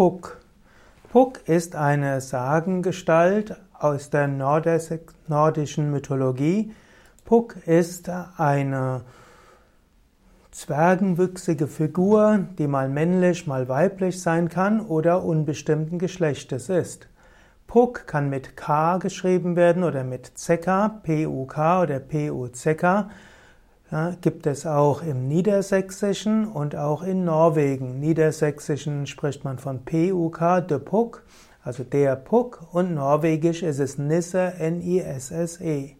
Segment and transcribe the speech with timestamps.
[0.00, 0.40] Puck.
[1.12, 6.72] Puck ist eine Sagengestalt aus der nordischen Mythologie.
[7.26, 9.02] Puck ist eine
[10.52, 17.06] zwergenwüchsige Figur, die mal männlich, mal weiblich sein kann oder unbestimmten Geschlechtes ist.
[17.66, 23.10] Puck kann mit K geschrieben werden oder mit ZK, P-U-K oder P-U-Z-K.
[23.92, 27.98] Ja, gibt es auch im Niedersächsischen und auch in Norwegen.
[27.98, 31.24] Niedersächsischen spricht man von PUK, de Puck,
[31.64, 35.96] also der Puck, und Norwegisch ist es Nisse, N-I-S-S-E.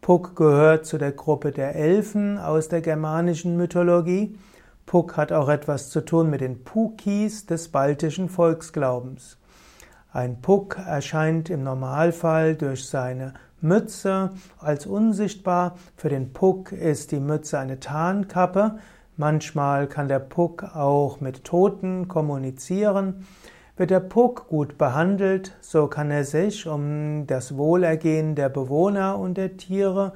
[0.00, 4.36] Puck gehört zu der Gruppe der Elfen aus der germanischen Mythologie.
[4.84, 9.38] Puck hat auch etwas zu tun mit den Pukis des baltischen Volksglaubens.
[10.12, 15.76] Ein Puck erscheint im Normalfall durch seine Mütze als unsichtbar.
[15.96, 18.78] Für den Puck ist die Mütze eine Tarnkappe.
[19.16, 23.26] Manchmal kann der Puck auch mit Toten kommunizieren.
[23.76, 29.38] Wird der Puck gut behandelt, so kann er sich um das Wohlergehen der Bewohner und
[29.38, 30.12] der Tiere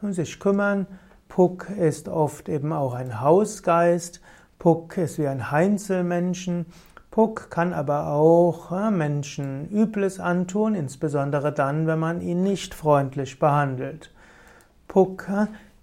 [0.00, 0.86] sich kümmern.
[1.28, 4.20] Puck ist oft eben auch ein Hausgeist.
[4.58, 6.66] Puck ist wie ein Heinzelmenschen.
[7.14, 14.10] Puck kann aber auch Menschen Übles antun, insbesondere dann, wenn man ihn nicht freundlich behandelt.
[14.88, 15.28] Puck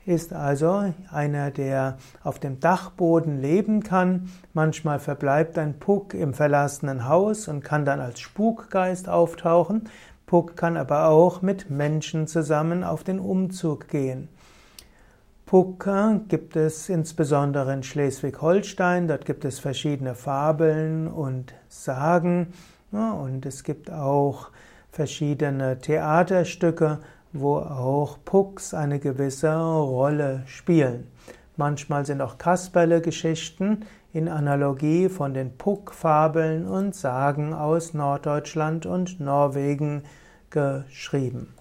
[0.06, 4.30] ist also einer, der auf dem Dachboden leben kann.
[4.52, 9.90] Manchmal verbleibt ein Puck im verlassenen Haus und kann dann als Spukgeist auftauchen.
[10.26, 14.28] Puck kann aber auch mit Menschen zusammen auf den Umzug gehen.
[15.52, 19.10] Pucca gibt es insbesondere in Schleswig-Holstein.
[19.10, 22.54] Dort gibt es verschiedene Fabeln und Sagen.
[22.94, 24.48] und es gibt auch
[24.94, 27.00] verschiedene Theaterstücke,
[27.34, 31.12] wo auch Pucks eine gewisse Rolle spielen.
[31.58, 40.04] Manchmal sind auch Kasperle-Geschichten in Analogie von den Puck-Fabeln und Sagen aus Norddeutschland und Norwegen
[40.50, 41.54] geschrieben.